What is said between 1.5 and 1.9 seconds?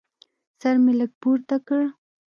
کړ.